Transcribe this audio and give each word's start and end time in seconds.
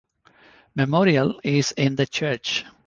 Memorial 0.73 1.39
is 1.43 1.73
in 1.73 1.95
the 1.95 2.07
church. 2.07 2.65